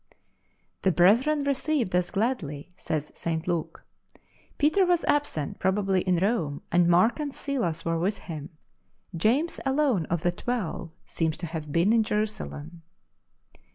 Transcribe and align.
"The 0.81 0.91
brethren 0.91 1.43
received 1.43 1.95
us 1.95 2.09
gladly," 2.09 2.71
says 2.75 3.11
St. 3.13 3.47
Luke. 3.47 3.85
Peter 4.57 4.83
was 4.83 5.05
absent, 5.05 5.59
probably 5.59 6.01
in 6.01 6.17
Rome, 6.17 6.63
and 6.71 6.87
Mark 6.87 7.19
and 7.19 7.31
Silas 7.31 7.85
were 7.85 7.99
with 7.99 8.17
him. 8.17 8.49
James 9.15 9.59
alone 9.63 10.07
of 10.07 10.23
the 10.23 10.31
Twelve 10.31 10.89
seems 11.05 11.37
to 11.37 11.45
have 11.45 11.71
been 11.71 11.93
in 11.93 12.01
Jerusalem. 12.01 12.81